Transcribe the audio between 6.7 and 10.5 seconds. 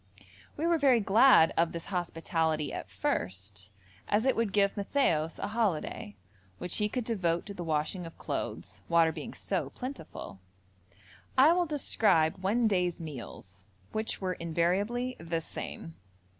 he could devote to the washing of clothes, water being so plentiful.